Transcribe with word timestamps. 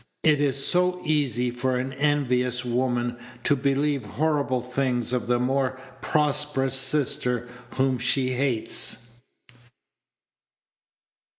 It 0.23 0.41
is 0.41 0.55
so 0.65 0.99
easy 1.03 1.51
for 1.51 1.75
an 1.77 1.93
envious 1.93 2.65
woman 2.65 3.17
to 3.43 3.55
believe 3.55 4.03
horrible 4.03 4.63
things 4.63 5.13
of 5.13 5.27
the 5.27 5.37
more 5.37 5.79
prosperous 6.01 6.73
sister 6.73 7.47
whom 7.77 7.99
she 7.99 8.31
hates. 8.31 9.11